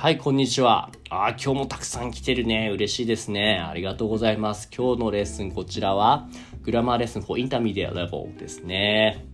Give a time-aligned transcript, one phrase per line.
[0.00, 0.90] はい、こんにちは。
[1.10, 2.70] あー今日もたくさん来てるね。
[2.72, 3.58] 嬉しいですね。
[3.58, 4.70] ありがとうございます。
[4.72, 6.28] 今日のレッスン、こちらは、
[6.62, 9.26] グラマーレッスン for intermediate level ですね。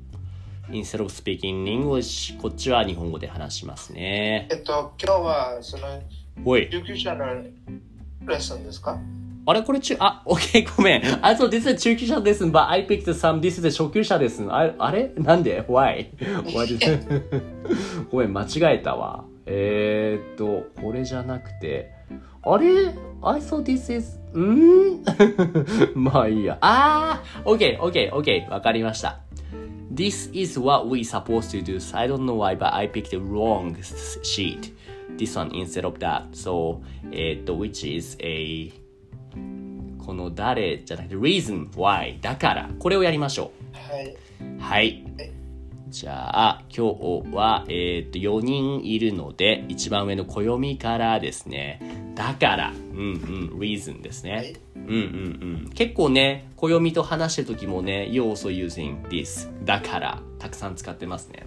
[0.70, 4.48] Instead of speaking English、こっちは日本語で話しますね。
[4.50, 6.02] えっと、今日はその
[6.46, 6.70] おい。
[6.70, 7.42] 救急車のレ
[8.26, 8.98] ッスンですか？
[9.44, 9.60] あれ？
[9.62, 11.02] これ中、あ、オッケー、ごめん。
[11.22, 14.50] I thought this is 中級者レッスン but I picked some, this is 初級者レッスン。
[14.50, 15.12] ああれ？
[15.18, 16.06] なんで ?Why?
[18.10, 19.26] ごめん、間違えたわ。
[19.46, 21.92] えー、っと、これじゃなくて、
[22.42, 22.88] あれ
[23.22, 25.02] ?I thought this is, ん
[25.94, 26.58] まあいいや。
[26.60, 28.50] あー !OK, OK, OK.
[28.50, 29.20] わかりました。
[29.92, 31.76] This is what we supposed to do.
[31.76, 33.76] So I don't know why, but I picked the wrong
[34.22, 34.72] sheet.
[35.16, 36.30] This one instead of that.
[36.32, 36.80] So,
[37.12, 38.72] えーっと、which is a
[40.04, 44.16] この誰じゃなくて reason why だからこれをやりましょはい。
[44.58, 45.04] うはい
[45.94, 52.12] じゃあ今日はえっ、と4人いるので一番上の暦からですね。
[52.16, 54.56] だからうんうん reason ですね、はい。
[54.74, 55.70] うんうんうん。
[55.72, 61.46] 結構ね暦と話してる時もね you also using this だからたくさん使ってますね。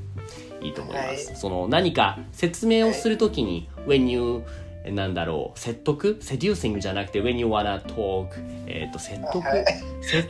[0.62, 1.36] いいと思います、はい。
[1.36, 5.60] その何か説明をするときに、when you えなんだろう。
[5.60, 8.28] 説得？seducing じゃなくて when you wanna talk
[8.68, 9.40] えっ、と説得？
[9.46, 9.66] はい。
[10.02, 10.22] せ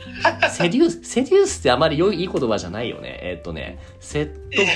[0.50, 1.02] セデュース？
[1.04, 3.18] セデュースってあまり良いいい言葉じゃないよね。
[3.22, 4.32] えっ、とね説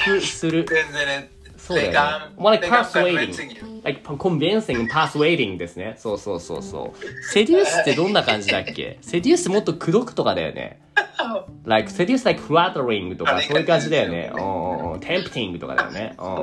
[0.06, 0.64] 得する。
[0.68, 1.30] 全然ね。
[1.56, 1.94] そうだよね。
[1.96, 5.94] Like, um, More like persuading like convincing and persuading ですね。
[5.96, 7.24] そうそうそうそう。
[7.32, 8.98] セデュースってどんな感じだっけ？
[9.00, 10.80] セデュースもっと口説くとかだよね。
[11.64, 14.32] Like seduce like flattering とかそういう感じだよね。
[14.34, 14.44] うんう
[14.88, 14.98] んうん。
[15.00, 16.14] tempting とかだよね。
[16.18, 16.42] うんうん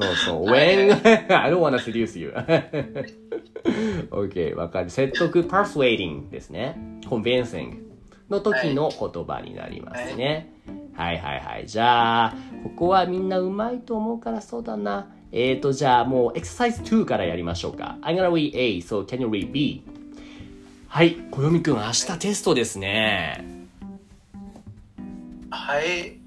[0.00, 0.44] そうそう。
[0.46, 0.92] when,
[1.34, 2.32] I don't wanna seduce you.
[4.10, 4.90] OK, わかる。
[4.90, 7.00] 説得 persuading ですね。
[7.06, 7.78] convincing
[8.28, 10.52] の時の言葉になりますね。
[10.94, 11.66] はいはいはい。
[11.66, 12.34] じゃあ、
[12.64, 15.08] ここはみんなうまいと思うからそうだな。
[15.32, 17.98] えーと、じゃあもう exercise 2からやりましょうか。
[18.02, 19.82] I'm gonna read A, so can you read B?
[20.88, 23.44] はい、小読くん、明日テストですね。
[25.50, 26.18] はい。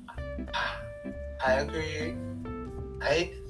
[1.37, 1.73] 早く、
[2.99, 3.42] はい。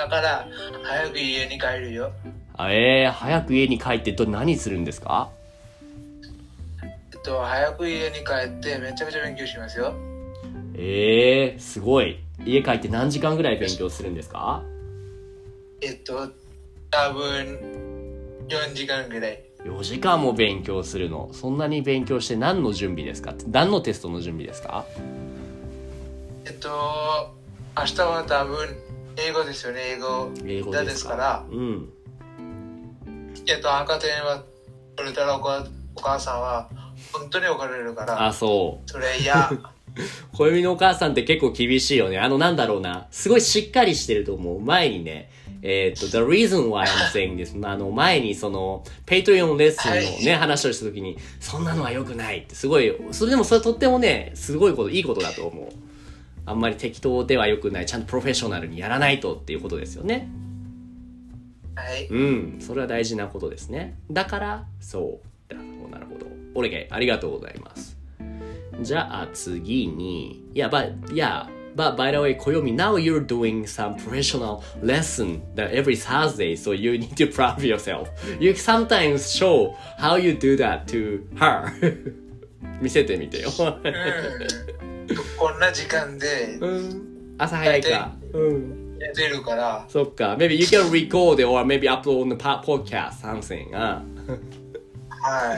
[0.00, 0.48] だから、
[0.82, 2.10] 早く家に帰るよ。
[2.56, 5.30] あえー、早く家に帰ってど何するんですか？
[6.82, 9.94] えっと、早く家に帰ってめちゃくちゃ勉強しますよ。
[10.74, 12.18] えー、すごい。
[12.46, 14.62] 家帰って何時間ぐらい勉強するんですか？
[15.82, 16.30] えっと、
[16.90, 17.58] 多分、
[18.48, 19.42] 4時間ぐらい。
[19.64, 21.28] 4時間も勉強するの？
[21.34, 23.34] そんなに勉強して何の準備ですか？
[23.50, 24.86] 何のテストの準備ですか？
[26.46, 26.68] えっと、
[27.78, 28.68] 明日は多分、
[29.16, 30.32] 英語ですよね、英語。
[30.44, 31.88] 英語だですかから、うん。
[33.46, 34.42] えっと、赤点は
[34.96, 35.66] 取れたらお母
[35.96, 36.68] お母さんは
[37.12, 38.90] 本当に怒られるから、あ、そう。
[38.90, 39.50] それ嫌。
[40.32, 42.18] 小読みのお母さんって結構厳しいよね。
[42.18, 43.08] あの、なんだろうな。
[43.10, 44.60] すごいしっかりしてると思う。
[44.60, 45.30] 前にね、
[45.62, 55.89] えーっと、The reason why I'm saying this あの、前にその、 Patreon レッスンのね、は話をした時に、そんなのは良くないって、すごい、それでもそれとってもね、すごいこと、いいことだと思う。
[56.46, 57.86] あんまり適当では良くない。
[57.86, 60.28] ちゃんとプロフェッショナルにやらないとっていうことですよね。
[61.74, 62.06] はい。
[62.08, 63.98] うん、それは大事なことですね。
[64.10, 65.54] だから、そう。
[65.54, 66.26] なるほど、なるほど。
[66.54, 67.96] お願い、ありがとうございます。
[68.82, 71.46] じゃあ次に、いや、but, yeah,
[71.76, 76.72] but by the way, 暦 now you're doing some professional lesson that every Thursday, so
[76.72, 78.08] you need to prove yourself.
[78.38, 82.14] You sometimes show how you do that to her.
[82.80, 83.50] 見せてみてよ。
[85.10, 88.12] うん、こんな時間でうん、朝早いか。
[88.32, 88.80] うん。
[89.00, 90.36] るから、そっか。
[90.38, 93.74] Maybe you can record or maybe upload on the po- podcast something.
[93.74, 94.02] あ
[95.22, 95.54] は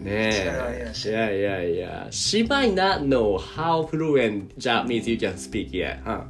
[0.00, 0.04] い。
[0.04, 0.90] ねえ。
[0.94, 2.06] すいやいやいや。
[2.10, 6.02] She might not know how fluent Japanese you can speak yet.
[6.04, 6.24] huh?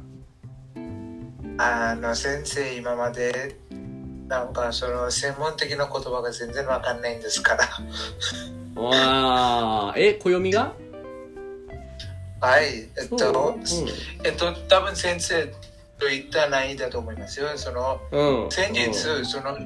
[1.57, 3.57] あの、先生、今まで、
[4.27, 7.65] なんかその専門的な言葉が全然わかんないんですから。
[8.81, 9.93] わあ。
[9.95, 10.73] え、暦が
[12.41, 12.89] はい。
[12.99, 13.59] えっと、
[14.23, 15.45] えっと、多分先生
[15.99, 17.49] と言ったないだと思いますよ。
[17.55, 18.43] その、うん。
[18.45, 18.93] うん先日、
[19.25, 19.57] その、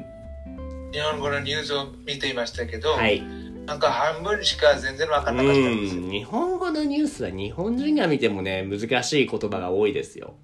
[0.91, 3.21] 日本語のニュースを見ていましたけど、はい。
[3.65, 10.35] なんか半分しか全然わかんなかったんです日本語のニュースは日本人が見てもね、難しい言葉が多いですよ。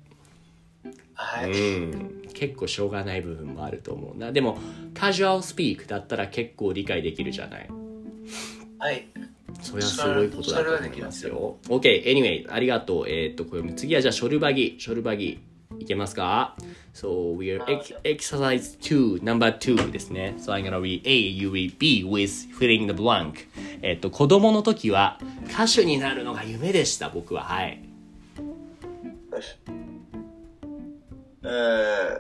[1.14, 1.52] はい。
[1.52, 1.56] う
[1.96, 4.32] ん、結構しょうがない部分もあると思うな。
[4.32, 4.58] でも、
[4.94, 7.70] カジュアルスピークだったら結構理解できるじゃない。
[8.80, 9.08] はい。
[9.62, 11.58] それはすごいことだと思いますよ。
[11.68, 13.10] OK, anyway, ありがとう。
[13.10, 14.76] えーっと、これ次はじゃあ、ショルバギ。
[14.80, 15.40] ショルバギ。
[15.80, 16.56] いけますか
[16.94, 20.36] ?So, we are ex- exercise 2, number 2ですね。
[20.38, 23.48] So, I'm gonna read A, you read B with filling the blank.
[23.82, 25.20] えーっと、子供の時は
[25.50, 27.44] 歌手になるのが夢でした、僕は。
[27.44, 27.82] はい。
[31.44, 32.20] Uh,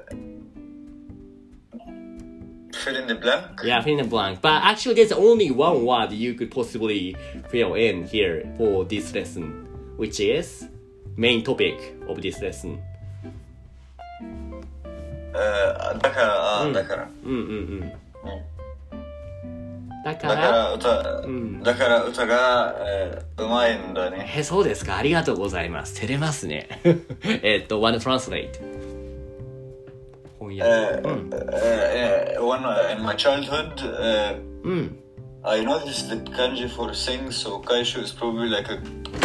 [2.81, 3.61] fill in the blank.
[3.63, 4.41] Yeah, fill in the blank.
[4.41, 7.15] But actually, there's only one word you could possibly
[7.49, 9.67] fill in here for this lesson,
[9.97, 10.67] which is
[11.15, 12.79] main topic of this lesson.
[15.33, 17.09] Uh, だから、あ、だから。
[17.23, 17.41] うんうんう
[17.85, 17.93] ん。
[20.03, 24.33] だか、らら歌、んだから歌が、えーうまいんだね。
[24.35, 24.97] え、そうですか。
[24.97, 25.95] ありがとうございます。
[25.99, 26.67] 照れますね。
[27.43, 28.80] えっと、wanna translate.
[30.40, 31.08] 翻え訳。
[31.08, 31.30] ーうん。
[31.52, 34.98] えー when uh, in my childhood, uh, うん。
[35.42, 38.78] I noticed that kanji for sing, so kaishu is probably like a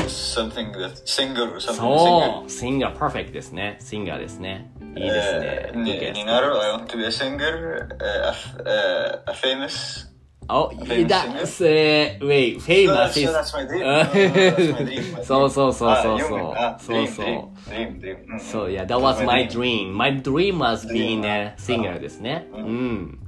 [0.08, 1.74] something that singer or something.
[1.78, 2.50] そう。
[2.50, 3.78] singer perfect ですね。
[3.82, 4.72] singer ですね。
[4.96, 5.72] いいですね。
[5.74, 5.84] singer.
[5.84, 6.14] に Good guess.
[6.14, 10.08] になる I want to be a singer, uh, a, f- uh, a famous.
[10.49, 13.27] Oh, famous that's, uh, wait, famous So is...
[13.27, 15.25] that's no, that's my dream.
[15.25, 16.79] そうそうそうあそうそう夢あ。
[16.79, 17.27] そう dream, そう。
[17.71, 19.93] dream, dream, So yeah, that was my dream.
[19.93, 22.47] My dream was being a singer ですね。
[22.53, 23.19] うん。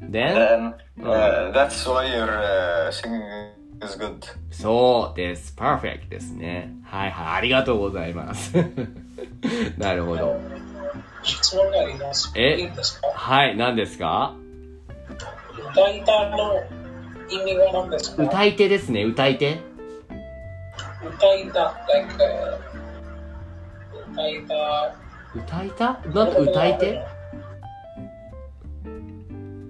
[0.00, 3.20] Then, Then, uh, that's why your uh, singing
[3.84, 4.24] is good.
[4.50, 5.54] そうです。
[5.56, 6.72] perfect ですね。
[6.84, 7.36] はいはい。
[7.38, 8.52] ありがとうございます。
[9.76, 10.40] なるほど。
[11.22, 12.32] 質問があります。
[12.36, 12.70] え
[13.14, 14.34] はい、何ですか
[15.72, 16.62] 歌い手の
[17.28, 18.22] 意味は何ですか？
[18.24, 19.58] 歌い手ですね、歌い手。
[21.04, 22.24] 歌い手、歌い手。
[24.12, 24.54] 歌い手。
[25.38, 25.84] 歌いた？
[26.12, 27.02] なんか歌い手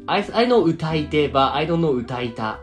[0.07, 2.59] ？I, ?I know 歌い手 but I don't know 歌いた。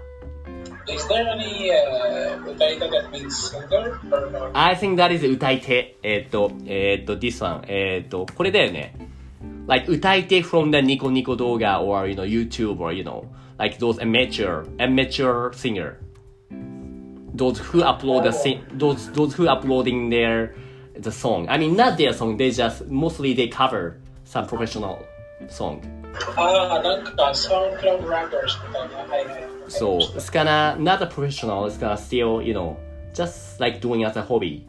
[0.90, 5.96] Is there any、uh, 歌い手 that means singer?I think that is 歌い手。
[6.02, 7.62] えっ、ー、と、えっ、ー、と、this one.
[7.68, 8.96] えっ、ー、と、これだよね。
[9.68, 13.30] like utaite from the Nico Nico Doga or you know YouTube or you know
[13.60, 16.00] like those amateur amateur singer.
[17.34, 20.56] Those who upload the sing- those those who uploading their
[20.96, 21.48] the song.
[21.50, 25.06] I mean not their song, they just mostly they cover some professional
[25.50, 25.84] song.
[29.68, 32.78] So it's gonna not a professional, it's gonna still, you know,
[33.14, 34.66] just like doing as a hobby.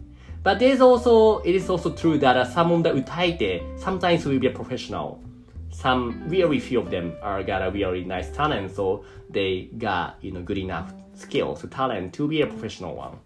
[0.49, 4.39] But there's also, it is also true that uh, some of the utaite sometimes will
[4.39, 5.23] be a professional.
[5.71, 10.33] Some, very few of them are got a really nice talent, so they got, you
[10.33, 13.19] know, good enough skills, talent to be a professional one.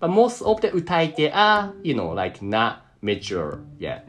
[0.00, 4.02] But most of the utaite are, you know, like not mature yet.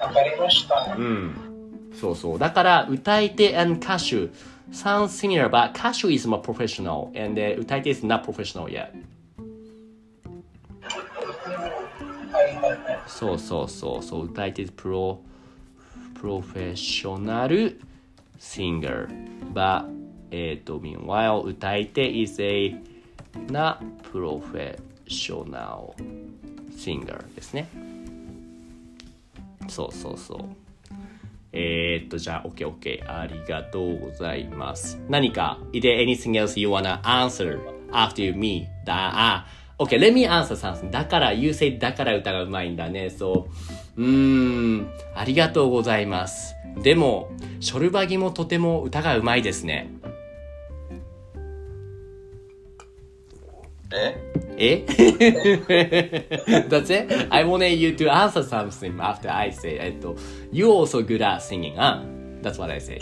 [0.00, 0.94] わかりました。
[0.96, 1.90] うん。
[1.92, 2.38] そうそう。
[2.38, 4.30] だから、歌い手 and 歌手
[4.70, 8.92] sounds similar, but 歌手 is more professional, and、uh, 歌い手 is not professional yet.
[13.06, 15.20] そうそうそうそう、歌えてプロ、
[16.20, 17.80] プロフェッショナル
[18.38, 19.30] シンガー。
[19.52, 19.86] ば、
[20.30, 22.74] えっ、ー、と、meanwhile、歌い手 is a
[23.50, 23.80] な
[24.12, 26.04] プロフェッショナル
[26.76, 27.68] シンガーですね。
[29.68, 30.38] そうそうそう。
[31.52, 33.20] え、っと、じゃあ、オッ、ケー。
[33.20, 35.00] ありがとうございます。
[35.08, 37.58] 何か、is anything else you wanna answer
[37.90, 38.68] after you me?
[38.84, 39.46] だ、
[39.80, 40.90] OK, let me answer something.
[40.90, 43.08] だから、you say だから歌がうまいんだね。
[43.08, 43.48] そ
[43.96, 44.02] う。
[44.02, 46.54] うーん、ありがとうございます。
[46.82, 49.90] でも、ショルバギもとても歌がうまいですね。
[54.58, 54.86] ええ
[56.68, 57.26] That's it?
[57.30, 60.14] I wanted you to answer something after I say, えっと、
[60.52, 62.04] you also good at singing, あ
[62.42, 63.00] That's what I say.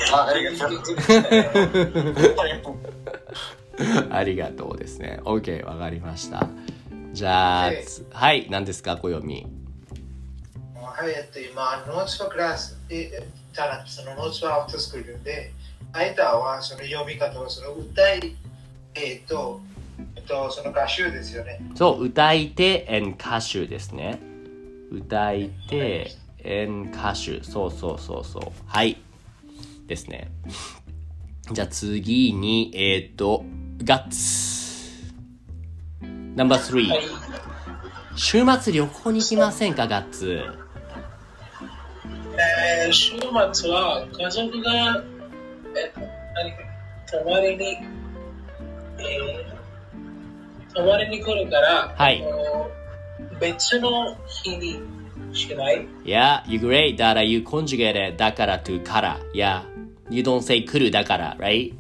[4.11, 4.79] あ、 ありがとう。
[4.79, 5.21] ですね。
[5.25, 6.49] OK、わかりました。
[7.13, 7.73] じゃあ、
[8.13, 9.47] はい何ですか、暦。
[10.75, 15.53] はい、えっと、今、ノーツはクラスで、ただ、そのノーツはアフタースクールで、
[15.93, 18.37] 間はその読み方はその歌い、
[18.95, 19.61] えっと、
[20.17, 21.61] えっと、その歌手ですよね。
[21.75, 24.21] そう、歌い手 and 歌手ですね。
[24.91, 26.11] 歌い手
[26.45, 27.43] and 歌手。
[27.43, 28.43] そうそうそうそう。
[28.67, 28.99] はい。
[29.87, 30.31] ですね。
[31.53, 33.45] じゃあ次に、えっ、と、
[33.85, 35.15] ガッツ。
[36.35, 36.89] ナンバー3。
[36.89, 37.01] はい。
[38.17, 40.43] 週末旅行に行きませんか、ガッツ？
[42.41, 43.13] えー、週
[43.53, 45.03] 末は家族が、
[45.77, 46.01] えっと、
[46.35, 46.59] 何か
[47.11, 47.79] 泊まりに
[48.99, 52.25] えー、泊まりに来るから、はい
[53.41, 54.81] 別の日に
[55.33, 56.97] しない？Yeah, you great.
[56.97, 59.21] だから you conjugate だから to から。
[59.35, 59.63] Yeah.
[60.11, 61.75] You don't say 来るだから、right?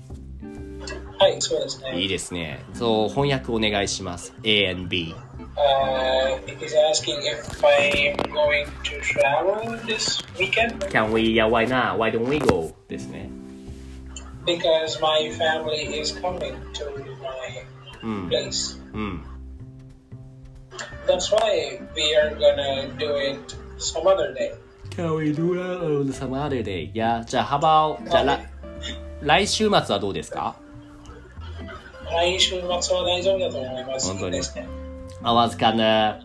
[1.18, 2.00] はい、そうですね。
[2.00, 2.64] いいですね。
[2.75, 4.32] そう、翻訳お願いします。
[4.44, 5.14] A and B。
[5.56, 11.34] Uh, he's asking if I'm going to travel this weekend Can we?
[11.34, 11.98] Yeah, why not?
[11.98, 12.72] Why don't we go?
[12.88, 13.30] ですね。
[14.48, 16.84] because my family is coming to
[17.20, 17.64] my
[18.02, 18.28] うん。
[18.28, 18.80] place.
[18.94, 19.25] うん。
[21.06, 24.54] That's why we are gonna do it some other day.
[24.90, 26.92] Can we do that on some other day?
[26.92, 27.25] Yeah.
[27.25, 28.40] じゃあ、幅じゃあ、ら
[29.22, 30.56] 来週末はどうですか
[32.10, 34.08] 来週末は大丈夫だと思います。
[34.08, 34.66] 本当にいいですね。
[35.22, 36.20] I was kinda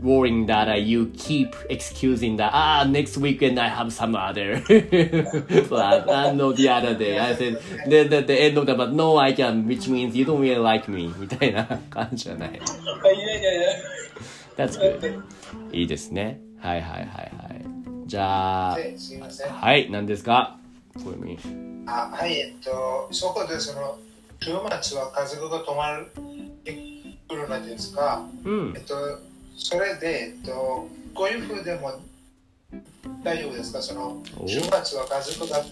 [0.00, 4.62] worrying that uh, you keep excusing that ah next weekend I have some other
[5.68, 8.92] but I know the other day I said the, the, the end of the but
[8.92, 12.60] no I can which means you don't really like me みたいな感じじゃない。
[14.56, 15.22] That's good
[15.72, 17.22] いいですねはいはいはいは
[17.54, 17.64] い
[18.06, 18.78] じゃあ。
[19.60, 20.58] はい何ですか
[21.02, 21.38] For me
[21.86, 23.98] あはい、えっと、そこでその、
[24.40, 26.06] 週末は家族が泊まる
[26.64, 28.94] に来るのですが、うんえっと、
[29.56, 32.00] それで、えっと、こういうふうでも
[33.22, 35.64] 大丈夫ですかその、お週末は家族が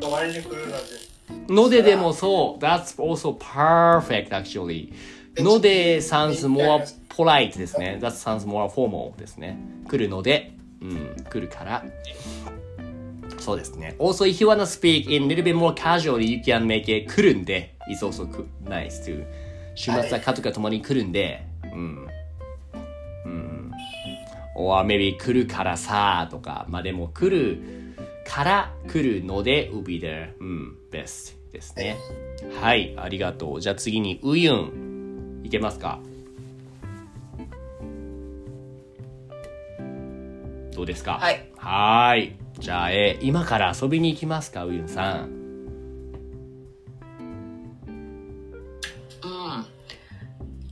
[0.00, 4.92] 泊まりに来るので、のででもそう That's also perfect actually
[5.36, 9.58] ので sounds more polite ですね That sounds more formal ですね
[9.88, 11.84] 来るのでうん来るから
[13.38, 17.12] そうですね Also if you wanna speak in a little bit more casually you can make it
[17.12, 18.26] 来るんで It's also
[18.64, 19.24] nice to
[19.74, 21.46] 週末は家族が共に来るんで。
[21.64, 22.06] うん。
[23.24, 23.72] うん。
[24.56, 26.66] or maybe 来るからさとか。
[26.68, 27.62] まあでも来る
[28.26, 30.76] から来るので will be there うん。
[30.90, 31.96] best ですね。
[32.60, 33.60] はいありがとう。
[33.60, 35.42] じゃあ次にウユン。
[35.44, 36.00] いけますか？
[40.74, 41.18] どうですか？
[41.20, 41.48] はい。
[41.56, 42.36] はーい。
[42.58, 45.35] じゃあ、えー今から遊びに行きますかウユンさん。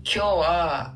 [0.06, 0.94] 今日は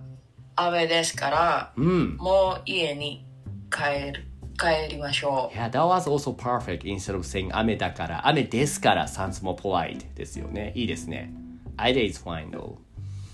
[0.55, 3.25] 雨ですから、うんもう家に
[3.71, 4.27] 帰る、
[4.59, 11.33] 帰りましょ Yeah, that was also perfect instead of saying 雨だから雨ですから sounds more polite ですよねいいですね
[11.79, 12.77] either is fine though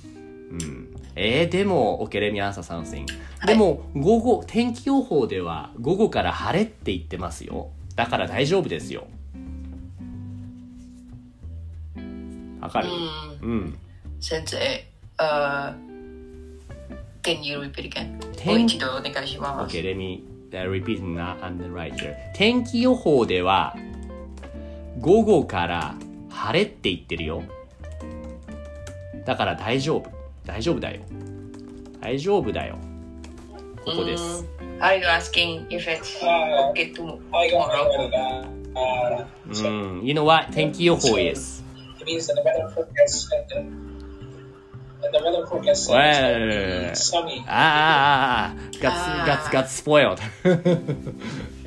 [0.04, 3.06] うんえー、でも OK let me answer something
[3.46, 9.08] でも午後天気予報では午後から晴れって言ってますよだから大丈夫ですよ
[12.60, 12.88] わかる
[13.42, 13.46] う。
[13.46, 13.74] うんう。
[14.22, 14.56] 先生、
[15.18, 15.72] uh,
[17.22, 18.18] can you repeat again?
[18.36, 19.76] 天もう一度お願いします。
[19.76, 21.00] OK, let me uh, repeat
[21.44, 22.14] and right here.
[22.34, 23.76] 天気予報では
[25.00, 25.94] 午後から
[26.30, 27.42] 晴れって言ってるよ。
[29.24, 30.10] だから大丈夫。
[30.44, 31.00] 大丈夫だよ。
[32.00, 32.76] 大丈夫だよ。
[33.84, 34.44] ここです。
[34.80, 38.10] Are you asking if it's Uh, okay tomorrow?
[38.74, 40.04] Uh, うん。
[40.04, 40.52] You know what?
[40.52, 41.62] 天気予報 is.
[42.00, 43.28] it means that the weather forecast
[45.03, 47.45] the weather forecast said Well, it's gonna be sunny.
[47.47, 50.09] ああ、ガッツ、あーガッツ、ガッツ、スポイル。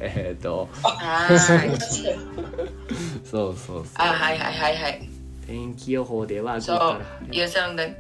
[0.01, 1.61] えっと、あーそう
[3.25, 3.85] そうそう。
[3.95, 5.09] あ、はいはいはいはい。
[5.47, 7.95] 天気予報では 午後か So, ら晴れ you're saying that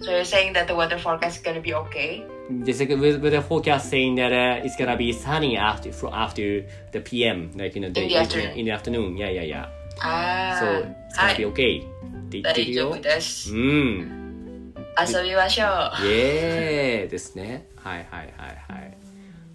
[0.00, 2.24] So you're saying that the weather forecast is gonna be okay?
[2.64, 6.12] The second with, with the forecast saying that uh, it's gonna be sunny after from
[6.14, 8.56] after the PM, like you know, the, In the afternoon.
[8.58, 9.16] in the afternoon.
[9.16, 9.66] Yeah, yeah, yeah.
[9.99, 11.81] あ So あ、it's は gonna be い。
[11.81, 11.87] okay.
[11.87, 13.01] って言ってるよ大丈夫。
[13.01, 13.57] ですう。
[13.57, 14.73] ん。
[14.99, 16.05] 遊びましょう。
[16.05, 17.67] イエーイですね。
[17.75, 18.97] はいはいはいはい。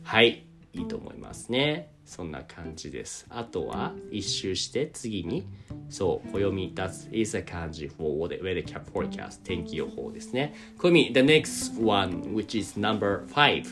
[0.02, 1.90] はい、いいと思いますね。
[2.04, 3.26] そんな感じです。
[3.30, 5.44] あとは一周して次に、
[5.90, 10.54] そう、暦 That is a 漢字 for the weather cap forecast 天気予報ですね。
[10.78, 13.64] 暦 The next one which is number 5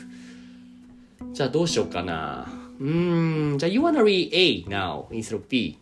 [1.31, 2.47] じゃあどうしようかな。
[2.79, 5.77] うーん、じゃあ You wanna read A now instead of B?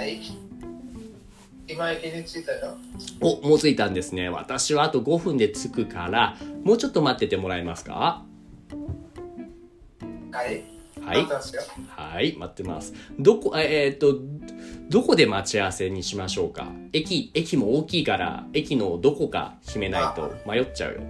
[0.00, 0.18] はい。
[1.68, 2.74] 今駅に着いたよ。
[3.20, 4.30] お、もう着いたんですね。
[4.30, 8.24] 私はあと5分で着くから、もうちょっと待っててもらえますか？
[10.32, 10.64] はい。
[11.02, 12.94] はい待ってますよはい、待ってます。
[13.18, 14.20] どこ、ええーっと、
[14.88, 16.72] どこで待ち合わせにしましょうか？
[16.94, 21.00] 駅、駅も大きいから、駅のどこか決めないと迷っちゃうよ。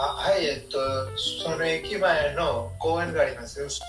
[0.00, 0.78] あはい、えっと、
[1.16, 3.68] その駅前の公園がありますよ。
[3.68, 3.82] そ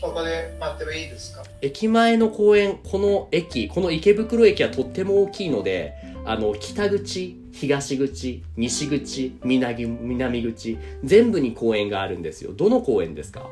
[0.00, 1.42] そこで待ってもいいですか？
[1.60, 5.94] 駅前の公園、この駅、この池袋駅はとっても大きいので、
[6.24, 12.52] あの、北口、東口、西口、南南口、全部に公園があるんですよ。
[12.52, 13.50] どの公園ですか？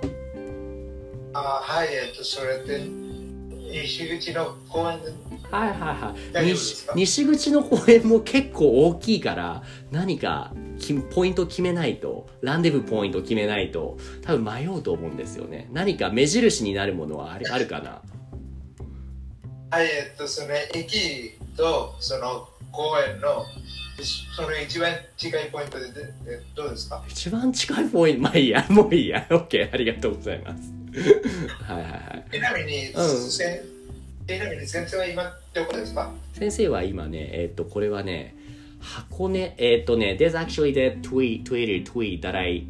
[1.32, 2.84] あはい、えっと、それで、
[3.70, 5.00] 西口の公園。
[5.02, 5.10] で
[5.50, 5.78] はいはい
[6.38, 6.46] はい。
[6.46, 15.68] 西西口の公園も結構大きいから何かきポイント決めないとランデブーポイント決めないと多分迷うと思うんですよね。
[15.72, 18.00] 何か目印になるものはある あるかな？
[19.70, 23.44] はい、えっと、その駅とその公園の
[24.34, 27.04] その一番近いポイントでででどうですか？
[27.08, 29.26] 一番近いポイントまあいいやもういいや。
[29.30, 30.72] OK ありがとうございます
[31.66, 33.64] はいはいはいちなみに、うんせ
[34.26, 38.36] ちなみに先生は今どこですか先生は今ね、えっ、と、これはね、
[38.80, 42.64] 箱根、えっ、とね、there's actually the tweet, Twitter tweet that I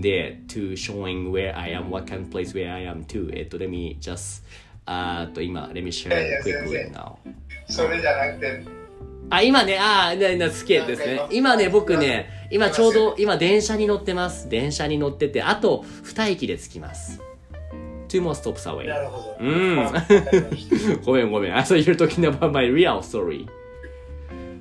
[0.00, 3.30] did to showing where I am, what kind of place where I am too.
[3.32, 4.42] えっ、と、let me just,
[4.84, 7.14] あと、今、let me い share やいや quickly 先 now.
[7.68, 8.64] それじゃなくて、
[9.30, 11.20] あ、今ね、あー、な、な、すげえですね。
[11.30, 14.48] 今ね、僕ね、今ちょうど、今電車に乗ってます。
[14.48, 17.20] 電車に乗ってて、あと、二駅で着きます。
[18.08, 18.86] Two more stops away.
[18.86, 19.36] なるほど。
[19.40, 19.92] うん
[21.04, 21.56] ごめんごめん。
[21.56, 23.46] I thought you're talking about my real story.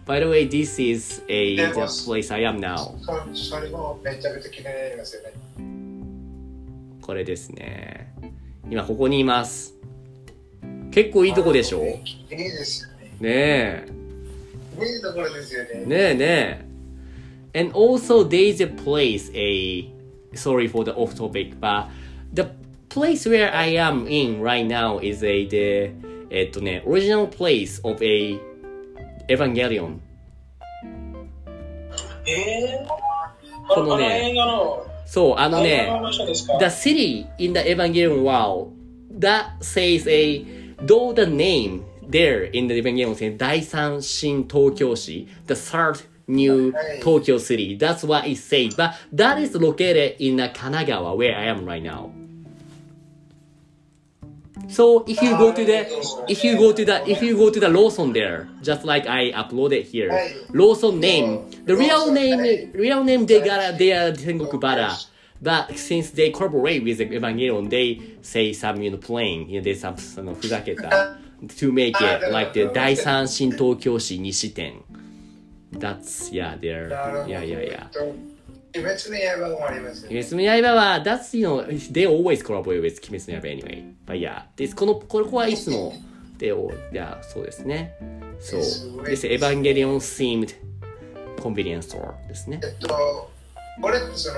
[0.06, 1.64] By the way, this is a the
[2.06, 2.78] place I am now.
[3.34, 5.34] そそれもめちゃくちゃ気になりますよね。
[7.02, 8.14] これですね。
[8.70, 9.74] 今ここにいます。
[10.92, 13.20] 結構いいとこでしょねいいですよね。
[13.22, 13.88] え。
[14.80, 15.86] いいところですよね。
[15.86, 16.68] ねえね
[17.54, 17.60] え。
[17.60, 19.90] And also there is a place, a
[20.34, 21.88] sorry for the off topic, but
[22.34, 22.48] the
[22.95, 28.39] place where I am in right now is a the えっとね、original place of a
[29.29, 29.99] Evangelion.
[32.27, 38.73] えー、このねあ映画の、そう、あのね映画の、話ですか the city in the Evangelion world
[39.19, 40.45] that says a
[40.87, 47.77] though the name there in the Evangelion says 第三新東京市 the third new はい Tokyo city
[47.77, 51.83] that's what it says but that is located in uh, Kanagawa where I am right
[51.83, 52.14] now
[54.68, 55.88] So if you go to the
[56.28, 59.32] if you go to the if you go to the Lawson there, just like I
[59.32, 60.12] uploaded here,
[60.50, 64.96] Lawson name, the real name real name they got they are Tengoku Bara.
[65.42, 69.64] But since they collaborate with the Evangelion, they say some you know playing, you know,
[69.64, 71.18] they some you know, fuzaketa
[71.58, 74.82] to make it like the Daisanshin Tokyo Shi Nishi Ten.
[75.72, 76.90] That's yeah, they're
[77.28, 77.88] yeah yeah yeah.
[78.76, 80.18] 鬼滅の刃もありますよね。
[80.18, 83.94] 鬼滅の刃は、that's, you know, they always collaborate with 鬼滅の刃 anyway.
[84.06, 85.94] But yeah, this, この、これはいつも、
[86.38, 87.96] they all, yeah, そうですね。
[88.40, 88.60] そう。
[89.04, 90.56] this Evangelion themed
[91.38, 92.68] convenience store ですねえ。
[92.68, 92.88] っと、
[93.82, 94.36] これってその、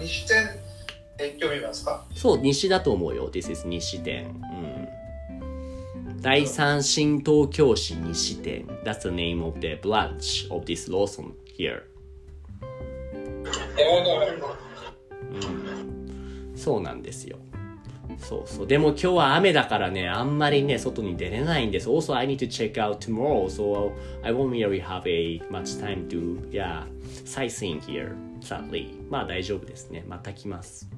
[0.00, 3.30] 西店って読みますかそう、西だと思うよ。
[3.30, 4.24] This is 西店。
[4.24, 6.20] うん。
[6.20, 8.66] 第三新東京市西店。
[8.84, 11.89] That's the name of the branch of this Lawson here.
[13.78, 14.56] 映画
[16.56, 17.38] そうなんですよ。
[18.18, 18.66] そうそう。
[18.66, 21.88] でも今日は雨だからね、あんまりね、外に出れないんです。
[21.88, 26.50] Also, I need to check out tomorrow, so I won't really have a much time to,
[26.50, 26.84] yeah,
[27.24, 28.94] sightseeing here, sadly.
[29.08, 30.04] まあ大丈夫ですね。
[30.06, 30.90] また来ます。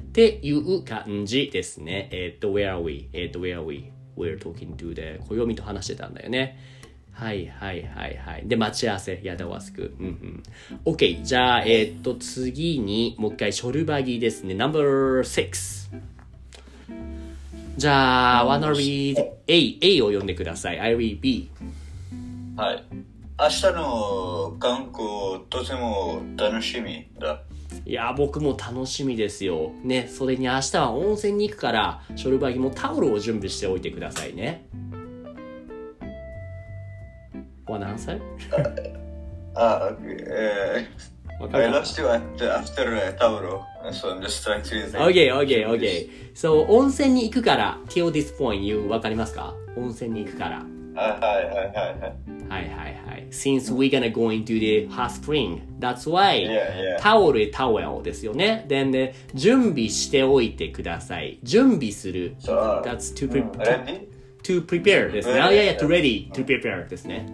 [0.00, 2.08] っていう感じですね。
[2.10, 3.08] えっ、と、where are we?
[3.12, 3.92] えっ、と、where are we?
[4.16, 6.58] We're talking to the 暦と話してたんだよね。
[7.18, 8.42] はいはいはいはい。
[8.46, 9.20] で、待ち合わせ。
[9.24, 9.92] やだわすく。
[9.98, 10.42] うんうん。
[10.84, 11.24] OK。
[11.24, 14.54] じゃあ、えっ、と、次に、もう一回、ショルバギですね。
[14.54, 15.88] No.6。
[17.76, 19.78] じゃあ、wanna read A。
[19.80, 20.78] A を読んでください。
[20.78, 21.50] I read B。
[22.54, 22.84] はい。
[23.40, 27.42] 明日の観光とても楽しみだ。
[27.84, 29.72] いやー、僕も楽しみですよ。
[29.82, 34.68] ね、それに明日は温泉に行くから、ショルバギもタオルを準備しておいてくださいね。
[37.76, 38.20] Answer?
[39.54, 44.96] あ、えー、わか I lost you at, after uh, Tauro, so I'm just trying to think.
[44.96, 46.08] Okay, okay, okay.
[46.34, 50.64] So, 温泉に行くから、till this point, you わかりますか温泉に行くから。
[50.94, 52.38] はいはいはいはいはい。
[52.48, 53.26] はいはいはい。
[53.30, 56.98] Since we're gonna go into the hot spring, that's why Yeah, yeah.
[57.00, 58.64] タオル、タオルですよね。
[58.68, 61.38] で、ね、準備しておいてください。
[61.42, 62.36] 準備する。
[62.40, 64.08] So, uh, That's to, pre- ready?
[64.42, 65.34] to prepare ですね。
[65.34, 67.26] いやいや、to ready, to prepare ですね。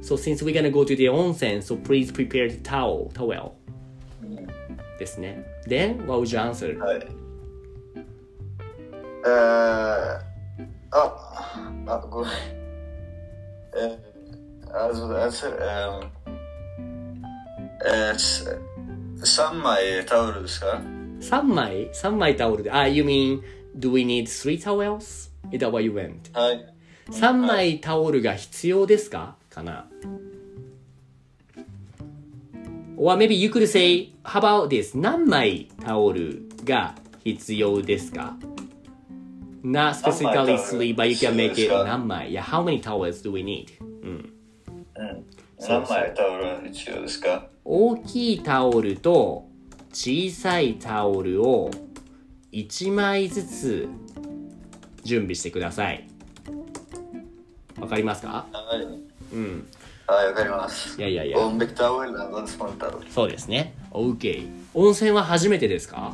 [0.00, 3.52] So since we're gonna go to the onsen, so please prepare the towel, towel
[4.98, 5.44] ですね。
[5.66, 6.78] Then, what would you answer?
[6.78, 7.06] はい。
[9.26, 9.30] えー、
[10.90, 11.14] あ、
[11.86, 12.30] あ、ごめん。
[13.76, 16.06] えー、also, answer, um,
[17.86, 18.58] えー、す
[19.18, 20.80] 3枚タオルですか
[21.20, 22.70] 3枚 ?3 枚タオルで。
[22.70, 23.40] あ、you mean,
[23.78, 25.30] do we need three towels?
[25.50, 26.38] Is that what you went?
[26.38, 26.74] はい。
[27.10, 29.87] 3枚タオルが必要ですか かな
[32.97, 34.97] Or maybe you could say, how about this?
[34.97, 38.35] 何枚タオルが必要ですか
[39.63, 42.81] not 何 specifically 枚 sleep, but you can make 必 it 何枚 Yeah, how many
[42.81, 43.67] towels do we need?
[44.03, 44.33] うん。
[44.95, 45.25] うん。
[45.59, 49.47] 何枚タオル必要ですか大きいタオルと
[49.91, 51.71] 小さいタオルを
[52.51, 53.89] 1枚ずつ
[55.03, 56.07] 準備してください。
[57.79, 59.08] わかりますかはい。
[59.33, 59.67] うん。
[60.07, 60.99] はい、わかります。
[60.99, 61.37] いやいやいや。
[61.37, 63.09] 1 big towel and one small towel.
[63.11, 63.75] そうですね。
[63.91, 64.49] OK。
[64.73, 66.13] 温泉は初めてですか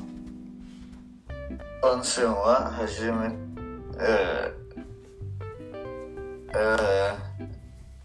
[1.81, 3.31] 温泉は初め、
[3.99, 4.65] えー、
[6.53, 7.25] えー、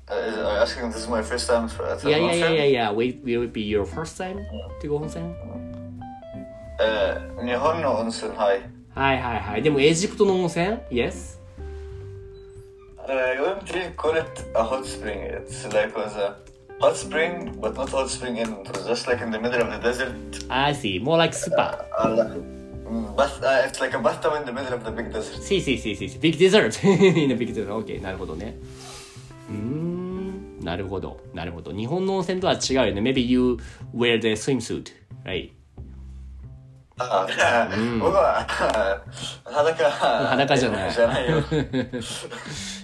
[0.07, 4.23] Are you asking this is my first time for at いやいやいやいや温いや、will, it be your first
[4.23, 4.37] time
[4.81, 5.35] to go 温泉泉
[6.83, 8.61] えー、日本の温泉、はい。
[8.95, 9.63] はいはいはい。
[9.63, 11.40] でもエジプトの温泉 ?Yes?
[13.11, 13.59] Uh,
[13.97, 15.19] call it a hot spring.
[15.19, 16.37] It's like was a
[16.81, 18.53] hot spring, but not hot spring in.
[18.53, 20.45] It was just like in the middle of the desert.
[20.49, 21.01] I see.
[21.01, 21.75] More like spa.
[21.99, 25.43] Uh, mm, bath, uh, it's like a bathtub in the middle of the big desert.
[25.43, 26.07] See, see, see, see.
[26.07, 26.19] see.
[26.19, 26.85] Big dessert.
[26.85, 27.69] In a big dessert.
[27.69, 28.01] OK.
[28.01, 28.57] なるほどね。
[29.49, 30.61] うーん。
[30.61, 31.21] なるほど。
[31.35, 31.73] なるほど。
[31.73, 33.01] 日本の温泉とは違うよね。
[33.01, 33.59] Maybe you
[33.93, 34.93] wear the swimsuit.
[35.25, 35.51] Right?
[37.03, 37.27] あ
[37.99, 38.45] 僕は
[39.45, 39.91] 裸
[40.31, 41.43] 裸じゃないじゃないよ。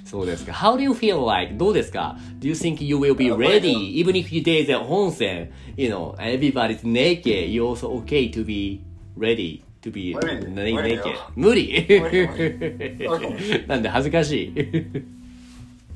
[0.07, 0.53] そうですか。
[0.53, 1.57] How do you feel like?
[1.59, 4.29] どうですか Do you think you will be ready even if
[4.64, 7.49] the 温泉 You know, everybody's naked.
[7.49, 8.81] You also okay to be
[9.19, 11.12] ready to be naked.
[11.35, 14.53] 無理理なんで恥ずかしい。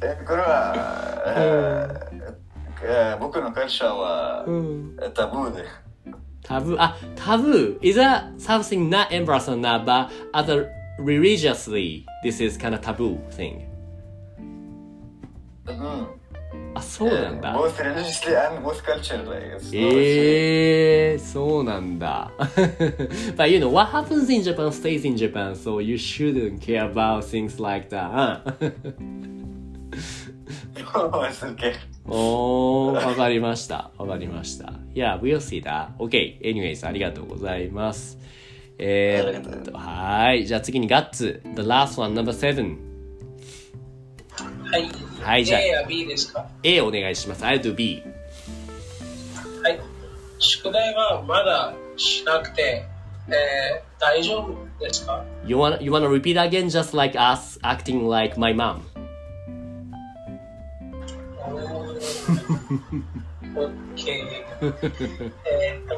[0.02, 0.74] えこれは、
[1.26, 2.34] えー
[2.82, 4.44] えー僕の会社は、
[5.00, 5.64] えタブーで。
[6.42, 10.68] タブー、あ、タブー is that something not embarrassing but other
[10.98, 13.69] religiously, this is kind of taboo thing.
[15.66, 16.20] うん。
[16.74, 17.54] あ、そうなんだ。
[17.54, 19.56] both religiously and both culturally.
[19.56, 22.30] It's not ええー、そうなんだ。
[23.36, 27.62] But you know, what happens in Japan stays in Japan, so you shouldn't care about things
[27.62, 28.42] like that.
[32.06, 33.90] おー、わかりました。
[33.98, 34.72] わかりました。
[34.94, 35.96] Yeah, we'll see that.
[35.98, 38.18] Okay, anyways, ありがとうございます。
[38.78, 40.46] えー、っと、はい。
[40.46, 41.42] じゃあ次にガッツ。
[41.54, 42.78] The last one, number seven.
[44.70, 45.09] はい。
[45.20, 47.44] はいじゃあ A や B ですか A お願いします。
[47.44, 48.02] I'll do B.
[49.62, 49.80] はい。
[50.38, 52.86] 宿題はまだしなくて、
[53.28, 58.80] えー、大丈夫ですか You wanna, you wanna repeat again just like us acting like my mom?
[63.56, 64.74] オッケー。
[65.44, 65.96] えーっと、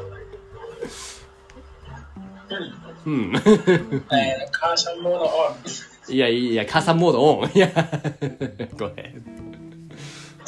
[3.05, 3.33] うん。
[3.35, 5.92] えー、母さんモードオン。
[6.09, 7.51] いやいや、母さんモードオン。
[7.53, 7.69] いや、
[8.77, 9.23] ごめん。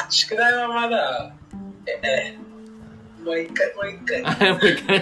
[0.09, 1.33] 宿題はまだ、
[2.03, 4.51] えー、もう一回、もう一回。
[4.51, 4.99] もう一回、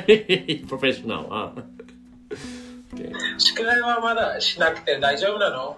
[0.66, 1.28] プロフェッショナル。
[1.30, 1.54] あ
[2.94, 5.78] OK 宿題はまだしなくて大丈夫なの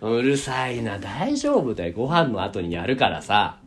[0.00, 1.92] うるさいな、大丈夫だよ。
[1.94, 3.58] ご飯の後にやるからさ。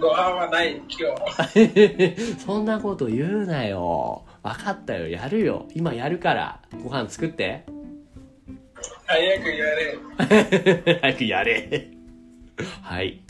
[0.00, 1.14] ご飯はない、今
[1.54, 2.40] 日。
[2.40, 4.24] そんなこと言うなよ。
[4.42, 5.66] 分かったよ、やるよ。
[5.74, 6.60] 今やるから。
[6.82, 7.64] ご飯作って。
[9.06, 10.98] 早くやれ。
[11.00, 11.88] 早くやれ。
[12.82, 13.20] はい。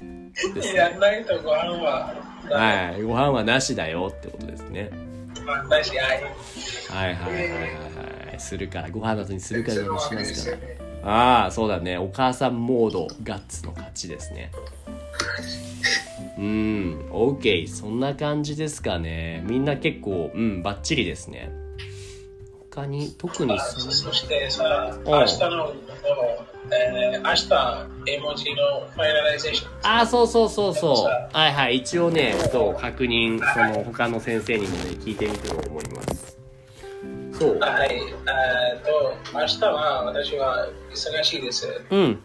[0.74, 2.14] やんないとご飯は、
[2.50, 3.02] はい。
[3.02, 4.90] ご飯はなしだよってことですね。
[5.44, 6.22] まあ、なし、はい。
[6.88, 8.40] はいはいはいはいはい。
[8.40, 10.56] するから、ご飯の後にするから別のわしけますか
[11.02, 11.10] ら。
[11.10, 11.98] ああ、そうだね。
[11.98, 14.50] お母さんモード、ガッツの勝ちですね。
[16.38, 17.68] うん、OK。
[17.68, 19.42] そんな感じですかね。
[19.46, 21.50] みんな結構、うん、バッチリですね。
[22.76, 25.72] 他に、特にそそしてさ、明日の、
[26.70, 29.70] えー、明日、絵文字の finalization。
[29.82, 30.82] ああ、そうそうそうそう。
[30.82, 31.76] でもさはいはい。
[31.76, 36.38] 一応ね、そう、確認、その、他の先生にもね、聞いてみてと思います。
[37.32, 37.58] そう。
[37.58, 41.66] はい、えー、と、明日は私は忙しいです。
[41.90, 42.20] うん。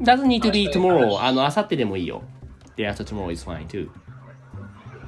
[0.00, 1.20] doesn't need to be tomorrow.
[1.22, 2.22] あの、明後日でもいいよ。
[2.76, 3.88] day after tomorrow is fine too.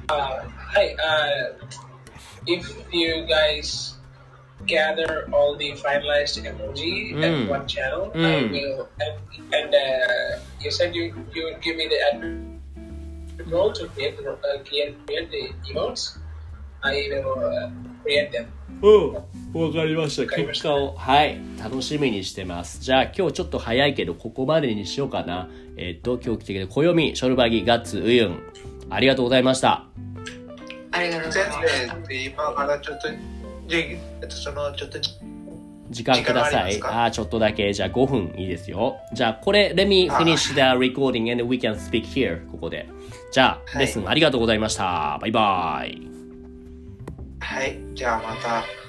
[0.07, 1.65] はい、uh,
[2.45, 2.63] if
[2.95, 3.94] you guys
[4.67, 7.23] gather all the finalized emoji Mm.
[7.23, 8.51] at one channel, I Mm.
[8.51, 9.15] will, and,
[9.53, 12.57] and uh, you said you, you would give me the admin
[13.49, 16.17] role to create, the- uh, create, create the emotes.
[16.81, 17.69] I will uh,
[18.03, 18.45] create them.
[18.81, 19.13] う
[19.57, 19.63] ん。
[19.65, 20.35] わかりました。
[20.35, 21.37] 結果を、はい。
[21.63, 22.81] 楽しみにしてます。
[22.81, 25.49] じゃあ今日ちょっと早いけど、ここまでにしようかな。
[25.77, 28.39] えっと、今日来てくれた暦、ショルバギ、ガッツ、ウユン。
[28.89, 29.85] ありがとうございました。
[30.91, 31.51] ありがとうござい全
[31.87, 32.07] ます。
[32.09, 33.07] 然、今からちょっと、
[33.67, 34.99] じえっと、その、ちょっと、
[35.89, 36.81] 時間ください。
[36.81, 37.71] ああー、ちょっとだけ。
[37.73, 38.97] じゃあ5分いいですよ。
[39.13, 42.49] じゃあこれ、let me finish the recording and we can speak here.
[42.51, 42.87] ここで。
[43.31, 45.17] じゃあ、はいレッスンありがとうございました。
[45.21, 46.01] バイバイ。
[47.39, 48.84] はい、じゃあまた。